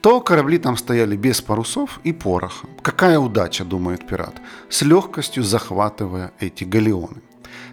то 0.00 0.20
корабли 0.20 0.58
там 0.58 0.76
стояли 0.76 1.16
без 1.16 1.40
парусов 1.40 2.00
и 2.04 2.12
пороха. 2.12 2.66
Какая 2.82 3.18
удача, 3.18 3.64
думает 3.64 4.06
пират, 4.06 4.34
с 4.68 4.82
легкостью 4.82 5.42
захватывая 5.42 6.32
эти 6.40 6.64
галеоны. 6.64 7.22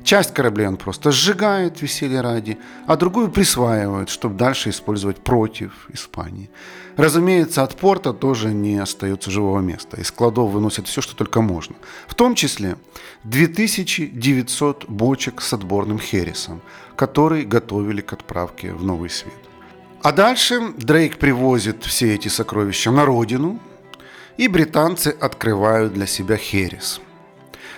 Часть 0.03 0.33
кораблей 0.33 0.67
он 0.67 0.77
просто 0.77 1.11
сжигает 1.11 1.81
веселье 1.81 2.21
ради, 2.21 2.59
а 2.85 2.95
другую 2.95 3.31
присваивает, 3.31 4.09
чтобы 4.09 4.35
дальше 4.35 4.69
использовать 4.69 5.17
против 5.17 5.89
Испании. 5.91 6.49
Разумеется, 6.95 7.63
от 7.63 7.75
порта 7.75 8.13
тоже 8.13 8.53
не 8.53 8.77
остается 8.77 9.31
живого 9.31 9.59
места. 9.61 9.99
Из 9.99 10.07
складов 10.07 10.51
выносят 10.51 10.87
все, 10.87 11.01
что 11.01 11.15
только 11.15 11.41
можно. 11.41 11.75
В 12.07 12.13
том 12.13 12.35
числе 12.35 12.77
2900 13.23 14.85
бочек 14.87 15.41
с 15.41 15.53
отборным 15.53 15.99
хересом, 15.99 16.61
который 16.95 17.43
готовили 17.43 18.01
к 18.01 18.13
отправке 18.13 18.73
в 18.73 18.83
Новый 18.83 19.09
Свет. 19.09 19.33
А 20.01 20.11
дальше 20.11 20.73
Дрейк 20.77 21.17
привозит 21.17 21.83
все 21.83 22.13
эти 22.13 22.27
сокровища 22.27 22.91
на 22.91 23.05
родину, 23.05 23.59
и 24.37 24.47
британцы 24.47 25.15
открывают 25.19 25.93
для 25.93 26.05
себя 26.05 26.37
херес. 26.37 27.01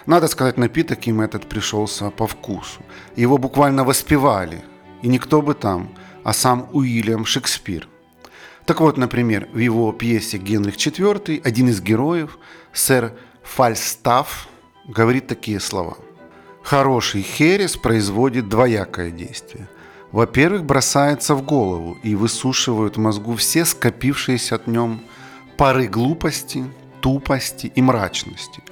Надо 0.06 0.28
сказать, 0.28 0.58
напиток 0.58 1.08
им 1.08 1.22
этот 1.22 1.48
пришелся 1.48 2.10
по 2.10 2.28
вкусу. 2.28 2.82
Его 3.16 3.38
буквально 3.38 3.84
воспевали, 3.84 4.64
и 5.02 5.08
никто 5.08 5.42
бы 5.42 5.54
там, 5.54 5.90
а 6.24 6.34
сам 6.34 6.70
Уильям 6.74 7.26
Шекспир. 7.26 7.88
Так 8.66 8.82
вот, 8.82 8.98
например, 8.98 9.48
в 9.54 9.60
его 9.60 9.92
пьесе 9.94 10.38
«Генрих 10.38 10.76
IV» 10.76 11.42
один 11.44 11.70
из 11.70 11.82
героев, 11.82 12.38
сэр 12.74 13.14
Фальстаф, 13.44 14.50
говорит 14.86 15.28
такие 15.28 15.60
слова. 15.60 15.98
«Хороший 16.64 17.22
херес 17.22 17.78
производит 17.78 18.50
двоякое 18.50 19.12
действие– 19.12 19.70
во-первых, 20.12 20.64
бросается 20.64 21.36
в 21.36 21.44
голову 21.44 21.98
и 22.04 22.16
высушивают 22.16 22.98
в 22.98 23.00
мозгу 23.00 23.36
все 23.36 23.66
скопившиеся 23.66 24.56
от 24.56 24.68
нем 24.68 25.02
пары 25.58 25.88
глупости, 25.88 26.66
тупости 27.02 27.72
и 27.76 27.82
мрачности. 27.82 28.64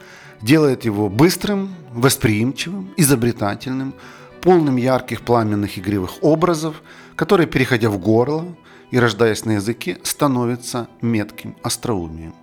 Делает 0.41 0.85
его 0.85 1.09
быстрым, 1.09 1.75
восприимчивым, 1.91 2.93
изобретательным, 2.97 3.93
полным 4.41 4.75
ярких 4.77 5.21
пламенных 5.21 5.77
игривых 5.79 6.23
образов, 6.23 6.81
которые, 7.15 7.47
переходя 7.47 7.89
в 7.89 7.97
горло 7.97 8.45
и 8.91 8.99
рождаясь 8.99 9.45
на 9.45 9.53
языке, 9.53 9.97
становятся 10.03 10.87
метким 11.01 11.55
остроумием. 11.63 12.35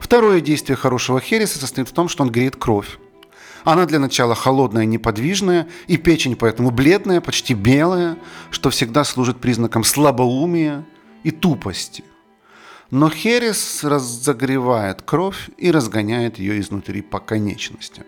Второе 0.00 0.40
действие 0.40 0.76
хорошего 0.76 1.20
хереса 1.20 1.58
состоит 1.58 1.88
в 1.88 1.92
том, 1.92 2.08
что 2.08 2.24
он 2.24 2.30
греет 2.30 2.56
кровь, 2.56 2.98
она 3.64 3.86
для 3.86 3.98
начала 3.98 4.34
холодная, 4.34 4.84
неподвижная, 4.84 5.68
и 5.86 5.96
печень 5.96 6.36
поэтому 6.36 6.70
бледная, 6.70 7.20
почти 7.20 7.54
белая, 7.54 8.18
что 8.50 8.70
всегда 8.70 9.04
служит 9.04 9.38
признаком 9.38 9.84
слабоумия 9.84 10.84
и 11.22 11.30
тупости. 11.30 12.04
Но 12.90 13.08
херес 13.08 13.84
разогревает 13.84 15.02
кровь 15.02 15.48
и 15.56 15.70
разгоняет 15.70 16.38
ее 16.38 16.60
изнутри 16.60 17.00
по 17.00 17.20
конечностям. 17.20 18.04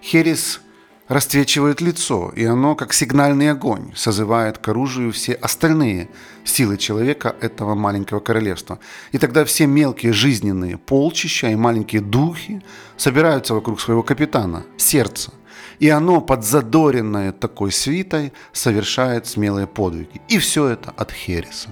Херес 0.00 0.60
расцвечивает 1.08 1.80
лицо, 1.80 2.30
и 2.36 2.44
оно, 2.44 2.74
как 2.74 2.92
сигнальный 2.92 3.50
огонь, 3.50 3.92
созывает 3.96 4.58
к 4.58 4.68
оружию 4.68 5.10
все 5.12 5.32
остальные 5.32 6.08
силы 6.44 6.76
человека 6.76 7.34
этого 7.40 7.74
маленького 7.74 8.20
королевства. 8.20 8.78
И 9.12 9.18
тогда 9.18 9.44
все 9.44 9.66
мелкие 9.66 10.12
жизненные 10.12 10.76
полчища 10.76 11.48
и 11.48 11.56
маленькие 11.56 12.02
духи 12.02 12.62
собираются 12.96 13.54
вокруг 13.54 13.80
своего 13.80 14.02
капитана, 14.02 14.64
сердца. 14.76 15.32
И 15.78 15.88
оно, 15.88 16.20
подзадоренное 16.20 17.32
такой 17.32 17.72
свитой, 17.72 18.32
совершает 18.52 19.26
смелые 19.26 19.66
подвиги. 19.66 20.20
И 20.28 20.38
все 20.38 20.66
это 20.66 20.90
от 20.90 21.12
Хереса. 21.12 21.70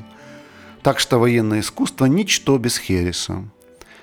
Так 0.83 0.99
что 1.01 1.19
военное 1.19 1.61
искусство– 1.61 2.05
ничто 2.07 2.57
без 2.59 2.79
Хереса. 2.79 3.45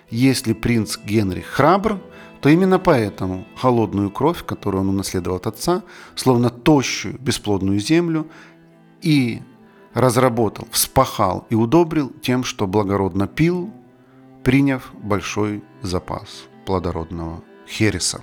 Если 0.09 0.53
принц 0.53 0.97
Генрих 0.97 1.45
храбр– 1.47 1.99
то 2.43 2.49
именно 2.49 2.77
поэтому 2.77 3.45
холодную 3.55 4.11
кровь, 4.11 4.43
которую 4.45 4.81
он 4.81 4.89
унаследовал 4.89 5.37
от 5.37 5.47
отца, 5.47 5.81
словно 6.13 6.49
тощую 6.49 7.17
бесплодную 7.17 7.79
землю, 7.79 8.27
и 9.01 9.41
разработал, 9.93 10.67
вспахал 10.69 11.47
и 11.49 11.55
удобрил 11.55 12.11
тем, 12.21 12.43
что 12.43 12.67
благородно 12.67 13.27
пил, 13.27 13.71
приняв 14.43 14.91
большой 14.93 15.63
запас 15.81 16.43
плодородного 16.65 17.41
хереса. 17.65 18.19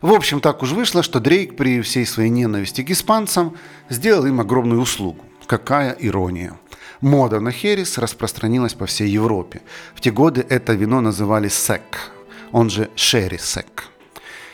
В 0.00 0.14
общем, 0.14 0.40
так 0.40 0.62
уж 0.62 0.72
вышло, 0.72 1.02
что 1.02 1.20
Дрейк 1.20 1.54
при 1.54 1.82
всей 1.82 2.06
своей 2.06 2.30
ненависти 2.30 2.82
к 2.82 2.90
испанцам 2.90 3.58
сделал 3.90 4.24
им 4.24 4.40
огромную 4.40 4.80
услугу. 4.80 5.22
Какая 5.46 5.94
ирония. 6.00 6.58
Мода 7.02 7.40
на 7.40 7.50
херес 7.50 7.98
распространилась 7.98 8.72
по 8.72 8.86
всей 8.86 9.10
Европе. 9.10 9.60
В 9.94 10.00
те 10.00 10.10
годы 10.10 10.46
это 10.48 10.72
вино 10.72 11.02
называли 11.02 11.48
сек, 11.48 12.10
он 12.52 12.70
же 12.70 12.90
шерри 12.96 13.38
сек. 13.38 13.92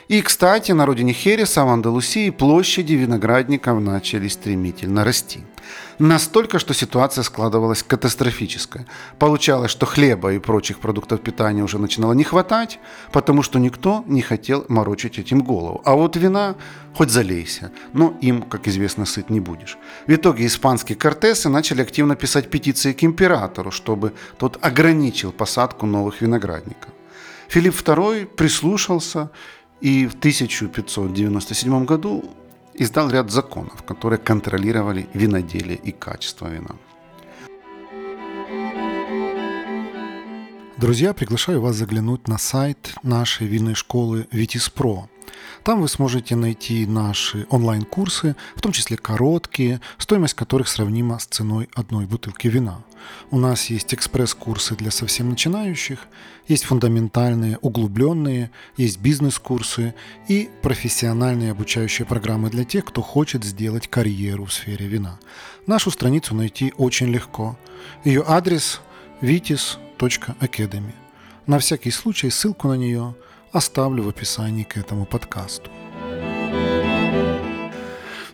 И, 0.08 0.22
кстати, 0.22 0.72
на 0.72 0.86
родине 0.86 1.12
Хереса 1.12 1.66
в 1.66 1.68
Андалусии 1.68 2.30
площади 2.30 2.94
виноградников 2.94 3.78
начали 3.78 4.28
стремительно 4.28 5.04
расти. 5.04 5.40
Настолько, 5.98 6.58
что 6.58 6.72
ситуация 6.72 7.22
складывалась 7.22 7.82
катастрофическая. 7.82 8.86
Получалось, 9.18 9.70
что 9.70 9.84
хлеба 9.84 10.32
и 10.32 10.38
прочих 10.38 10.78
продуктов 10.78 11.20
питания 11.20 11.62
уже 11.62 11.78
начинало 11.78 12.14
не 12.14 12.24
хватать, 12.24 12.78
потому 13.12 13.42
что 13.42 13.58
никто 13.58 14.02
не 14.06 14.22
хотел 14.22 14.64
морочить 14.68 15.18
этим 15.18 15.42
голову. 15.42 15.82
А 15.84 15.94
вот 15.94 16.16
вина 16.16 16.54
хоть 16.94 17.10
залейся, 17.10 17.70
но 17.92 18.16
им, 18.22 18.42
как 18.42 18.66
известно, 18.66 19.04
сыт 19.04 19.28
не 19.28 19.40
будешь. 19.40 19.76
В 20.06 20.14
итоге 20.14 20.46
испанские 20.46 20.96
кортесы 20.96 21.50
начали 21.50 21.82
активно 21.82 22.16
писать 22.16 22.48
петиции 22.48 22.94
к 22.94 23.04
императору, 23.04 23.70
чтобы 23.70 24.14
тот 24.38 24.58
ограничил 24.62 25.32
посадку 25.32 25.84
новых 25.84 26.22
виноградников. 26.22 26.92
Филипп 27.48 27.74
II 27.74 28.26
прислушался 28.26 29.30
и 29.80 30.06
в 30.06 30.14
1597 30.14 31.84
году 31.86 32.24
издал 32.74 33.10
ряд 33.10 33.30
законов, 33.30 33.82
которые 33.84 34.18
контролировали 34.18 35.08
виноделие 35.14 35.76
и 35.76 35.90
качество 35.90 36.46
вина. 36.46 36.76
Друзья, 40.76 41.14
приглашаю 41.14 41.60
вас 41.60 41.76
заглянуть 41.76 42.28
на 42.28 42.38
сайт 42.38 42.94
нашей 43.02 43.46
винной 43.46 43.74
школы 43.74 44.28
Pro. 44.30 45.08
Там 45.62 45.80
вы 45.80 45.88
сможете 45.88 46.36
найти 46.36 46.86
наши 46.86 47.46
онлайн-курсы, 47.50 48.36
в 48.56 48.60
том 48.60 48.72
числе 48.72 48.96
короткие, 48.96 49.80
стоимость 49.98 50.34
которых 50.34 50.68
сравнима 50.68 51.18
с 51.18 51.26
ценой 51.26 51.68
одной 51.74 52.06
бутылки 52.06 52.48
вина. 52.48 52.84
У 53.30 53.38
нас 53.38 53.66
есть 53.66 53.94
экспресс-курсы 53.94 54.74
для 54.74 54.90
совсем 54.90 55.30
начинающих, 55.30 56.00
есть 56.46 56.64
фундаментальные, 56.64 57.58
углубленные, 57.58 58.50
есть 58.76 58.98
бизнес-курсы 58.98 59.94
и 60.28 60.48
профессиональные 60.62 61.52
обучающие 61.52 62.06
программы 62.06 62.50
для 62.50 62.64
тех, 62.64 62.84
кто 62.84 63.02
хочет 63.02 63.44
сделать 63.44 63.88
карьеру 63.88 64.46
в 64.46 64.52
сфере 64.52 64.86
вина. 64.86 65.18
Нашу 65.66 65.90
страницу 65.90 66.34
найти 66.34 66.72
очень 66.76 67.08
легко. 67.08 67.58
Ее 68.04 68.24
адрес 68.26 68.80
vitis.academy. 69.20 70.94
На 71.46 71.58
всякий 71.58 71.90
случай 71.90 72.30
ссылку 72.30 72.68
на 72.68 72.74
нее 72.74 73.14
оставлю 73.52 74.02
в 74.02 74.08
описании 74.08 74.64
к 74.64 74.76
этому 74.76 75.06
подкасту. 75.06 75.70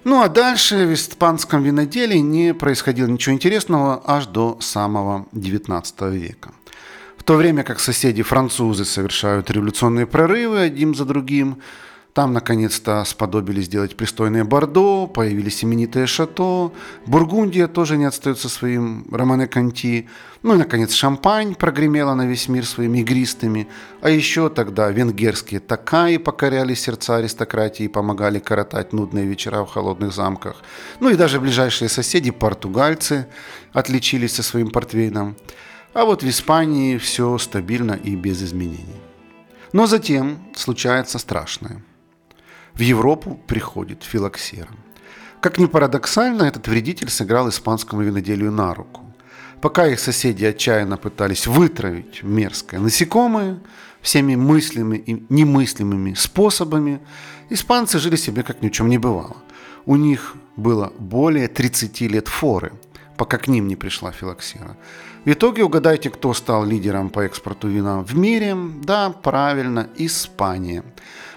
Ну 0.04 0.20
а 0.22 0.28
дальше 0.28 0.86
в 0.86 0.92
испанском 0.92 1.62
виноделии 1.62 2.18
не 2.18 2.52
происходило 2.52 3.06
ничего 3.06 3.34
интересного 3.34 4.02
аж 4.04 4.26
до 4.26 4.58
самого 4.60 5.26
XIX 5.32 6.12
века. 6.12 6.52
В 7.16 7.22
то 7.22 7.36
время 7.36 7.62
как 7.62 7.80
соседи 7.80 8.22
французы 8.22 8.84
совершают 8.84 9.50
революционные 9.50 10.06
прорывы 10.06 10.60
один 10.60 10.94
за 10.94 11.06
другим, 11.06 11.56
там, 12.14 12.32
наконец-то, 12.32 13.04
сподобились 13.04 13.64
сделать 13.64 13.96
пристойные 13.96 14.44
Бордо, 14.44 15.08
появились 15.08 15.64
именитые 15.64 16.06
Шато. 16.06 16.70
Бургундия 17.06 17.66
тоже 17.66 17.96
не 17.96 18.04
отстает 18.04 18.38
со 18.38 18.48
своим 18.48 19.04
Романе 19.10 19.48
Конти. 19.48 20.08
Ну 20.44 20.54
и, 20.54 20.56
наконец, 20.58 20.92
Шампань 20.92 21.56
прогремела 21.56 22.14
на 22.14 22.24
весь 22.24 22.48
мир 22.48 22.66
своими 22.66 23.00
игристыми. 23.00 23.66
А 24.00 24.10
еще 24.10 24.48
тогда 24.48 24.92
венгерские 24.92 25.58
такаи 25.58 26.18
покоряли 26.18 26.74
сердца 26.74 27.16
аристократии 27.16 27.86
и 27.86 27.88
помогали 27.88 28.38
коротать 28.38 28.92
нудные 28.92 29.26
вечера 29.26 29.64
в 29.64 29.70
холодных 29.70 30.12
замках. 30.12 30.62
Ну 31.00 31.10
и 31.10 31.16
даже 31.16 31.40
ближайшие 31.40 31.88
соседи, 31.88 32.30
португальцы, 32.30 33.26
отличились 33.72 34.34
со 34.36 34.44
своим 34.44 34.70
портвейном. 34.70 35.36
А 35.94 36.04
вот 36.04 36.22
в 36.22 36.28
Испании 36.28 36.96
все 36.96 37.38
стабильно 37.38 37.98
и 38.04 38.14
без 38.14 38.40
изменений. 38.40 39.00
Но 39.72 39.88
затем 39.88 40.38
случается 40.54 41.18
страшное– 41.18 41.82
в 42.74 42.80
Европу 42.80 43.38
приходит 43.46 44.02
филоксера. 44.02 44.68
Как 45.40 45.58
ни 45.58 45.66
парадоксально, 45.66 46.44
этот 46.44 46.68
вредитель 46.68 47.10
сыграл 47.10 47.48
испанскому 47.48 48.02
виноделию 48.02 48.50
на 48.50 48.74
руку. 48.74 49.02
Пока 49.60 49.86
их 49.86 50.00
соседи 50.00 50.44
отчаянно 50.44 50.96
пытались 50.96 51.46
вытравить 51.46 52.22
мерзкое 52.22 52.80
насекомое 52.80 53.58
всеми 54.00 54.36
мыслимыми 54.36 54.96
и 54.98 55.26
немыслимыми 55.28 56.14
способами, 56.14 57.00
испанцы 57.50 57.98
жили 57.98 58.16
себе 58.16 58.42
как 58.42 58.62
ни 58.62 58.68
в 58.68 58.72
чем 58.72 58.88
не 58.88 58.98
бывало. 58.98 59.36
У 59.86 59.96
них 59.96 60.34
было 60.56 60.92
более 60.98 61.48
30 61.48 62.00
лет 62.02 62.28
форы, 62.28 62.72
пока 63.16 63.38
к 63.38 63.48
ним 63.48 63.68
не 63.68 63.76
пришла 63.76 64.12
филоксера. 64.12 64.76
В 65.24 65.30
итоге 65.30 65.64
угадайте, 65.64 66.10
кто 66.10 66.34
стал 66.34 66.66
лидером 66.66 67.08
по 67.08 67.20
экспорту 67.20 67.68
вина 67.68 68.00
в 68.00 68.14
мире? 68.14 68.56
Да, 68.82 69.10
правильно, 69.10 69.88
Испания. 69.96 70.82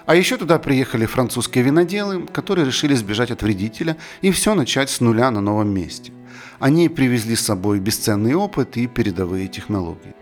А 0.08 0.14
еще 0.14 0.38
туда 0.38 0.58
приехали 0.58 1.04
французские 1.04 1.64
виноделы, 1.64 2.26
которые 2.28 2.64
решили 2.66 2.94
сбежать 2.94 3.30
от 3.30 3.42
вредителя 3.42 3.98
и 4.22 4.30
все 4.30 4.54
начать 4.54 4.88
с 4.88 5.00
нуля 5.00 5.30
на 5.30 5.42
новом 5.42 5.68
месте. 5.68 6.12
Они 6.58 6.88
привезли 6.88 7.36
с 7.36 7.42
собой 7.42 7.78
бесценный 7.78 8.34
опыт 8.34 8.78
и 8.78 8.86
передовые 8.86 9.48
технологии. 9.48 10.14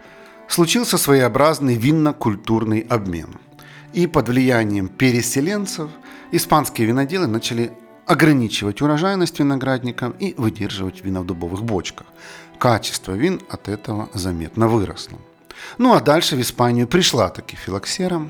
Случился 0.49 0.99
своеобразный 0.99 1.77
винно-культурный 1.77 2.81
обмен. 2.81 3.37
И 3.93 4.09
под 4.09 4.29
влиянием 4.29 4.89
переселенцев 4.89 5.89
испанские 6.33 6.89
виноделы 6.89 7.29
начали 7.29 7.71
ограничивать 8.07 8.83
урожайность 8.83 9.39
виноградников 9.39 10.15
и 10.19 10.35
выдерживать 10.37 11.05
вина 11.05 11.21
в 11.21 11.27
дубовых 11.27 11.63
бочках. 11.63 12.09
Качество 12.59 13.13
вин 13.13 13.41
от 13.49 13.69
этого 13.69 14.09
заметно 14.15 14.67
выросло. 14.67 15.21
Ну 15.79 15.95
а 15.95 16.01
дальше 16.01 16.35
в 16.35 16.41
Испанию 16.41 16.89
пришла 16.89 17.29
таки 17.29 17.55
филоксера, 17.55 18.29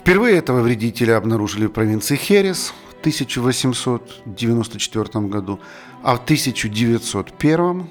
Впервые 0.00 0.38
этого 0.38 0.62
вредителя 0.62 1.18
обнаружили 1.18 1.66
в 1.66 1.72
провинции 1.72 2.16
Херес 2.16 2.72
в 2.88 2.94
1894 3.00 5.26
году, 5.26 5.60
а 6.02 6.16
в 6.16 6.24
1901 6.24 7.86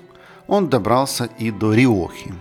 он 0.48 0.69
добрался 0.69 1.30
и 1.38 1.52
до 1.52 1.72
Риохи. 1.72 2.34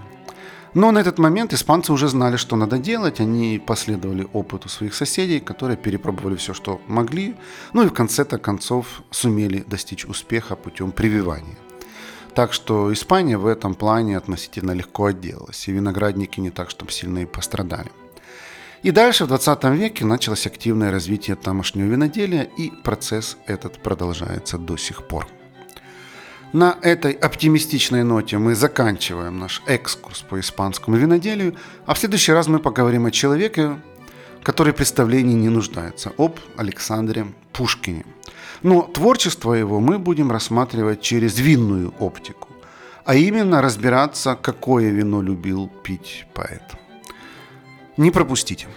Но 0.73 0.91
на 0.91 1.01
этот 1.01 1.19
момент 1.19 1.53
испанцы 1.53 1.93
уже 1.93 2.09
знали, 2.09 2.37
что 2.37 2.57
надо 2.57 2.79
делать. 2.79 3.21
Они 3.21 3.63
последовали 3.67 4.27
опыту 4.33 4.71
своих 4.71 4.95
соседей, 4.95 5.39
которые 5.39 5.77
перепробовали 5.77 6.37
все, 6.37 6.55
что 6.55 6.81
могли. 6.87 7.37
Ну 7.75 7.85
и 7.85 7.89
в 7.89 7.93
конце-то 7.93 8.39
концов 8.39 9.03
сумели 9.11 9.65
достичь 9.67 10.07
успеха 10.07 10.57
путем 10.57 10.93
прививания. 10.93 11.59
Так 12.35 12.55
что 12.55 12.91
Испания 12.91 13.37
в 13.37 13.47
этом 13.47 13.75
плане 13.75 14.17
относительно 14.17 14.73
легко 14.73 15.05
отделалась. 15.07 15.69
И 15.69 15.73
виноградники 15.73 16.41
не 16.41 16.51
так, 16.51 16.71
чтобы 16.71 16.91
сильно 16.91 17.19
и 17.19 17.27
пострадали. 17.27 17.91
И 18.83 18.93
дальше 18.93 19.25
в 19.25 19.29
20 19.29 19.65
веке 19.65 20.05
началось 20.05 20.47
активное 20.47 20.93
развитие 20.93 21.37
тамошнего 21.37 21.87
виноделия, 21.87 22.49
и 22.57 22.71
процесс 22.71 23.37
этот 23.47 23.83
продолжается 23.83 24.57
до 24.57 24.77
сих 24.77 25.09
пор. 25.09 25.27
На 26.53 26.79
этой 26.81 27.13
оптимистичной 27.13 28.05
ноте 28.05 28.39
мы 28.39 28.55
заканчиваем 28.55 29.39
наш 29.39 29.63
экскурс 29.67 30.21
по 30.23 30.41
испанскому 30.41 30.97
виноделию, 30.97 31.57
а 31.87 31.95
в 31.95 31.99
следующий 31.99 32.33
раз 32.33 32.47
мы 32.47 32.59
поговорим 32.59 33.05
о 33.05 33.11
человеке, 33.11 33.79
который 34.43 34.73
в 34.73 34.77
представлении 34.77 35.35
не 35.35 35.51
нуждается, 35.51 36.13
об 36.17 36.39
Александре 36.57 37.27
Пушкине. 37.53 38.07
Но 38.63 38.83
творчество 38.83 39.53
его 39.53 39.81
мы 39.81 39.99
будем 39.99 40.31
рассматривать 40.31 41.03
через 41.03 41.39
винную 41.39 41.93
оптику, 41.99 42.49
а 43.05 43.15
именно 43.15 43.61
разбираться, 43.61 44.39
какое 44.41 44.91
вино 44.91 45.21
любил 45.21 45.69
пить 45.83 46.27
поэт. 46.33 46.63
Не 47.99 48.13
пропустите. 48.13 48.69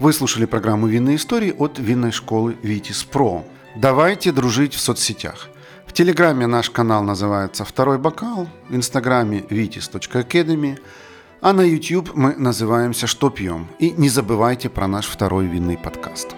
Вы 0.00 0.12
слушали 0.12 0.44
программу 0.44 0.88
«Винные 0.88 1.14
истории» 1.14 1.54
от 1.56 1.78
винной 1.78 2.10
школы 2.10 2.56
«Витис 2.60 3.04
Про». 3.04 3.44
Давайте 3.76 4.32
дружить 4.32 4.74
в 4.74 4.80
соцсетях. 4.80 5.48
В 5.86 5.92
Телеграме 5.92 6.48
наш 6.48 6.70
канал 6.70 7.04
называется 7.04 7.64
«Второй 7.64 7.98
бокал», 7.98 8.48
в 8.68 8.74
Инстаграме 8.74 9.44
vitis.academy, 9.48 10.80
а 11.40 11.52
на 11.52 11.60
YouTube 11.60 12.10
мы 12.14 12.34
называемся 12.34 13.06
«Что 13.06 13.30
пьем». 13.30 13.68
И 13.78 13.92
не 13.92 14.08
забывайте 14.08 14.68
про 14.68 14.88
наш 14.88 15.06
второй 15.06 15.46
винный 15.46 15.78
подкаст. 15.78 16.34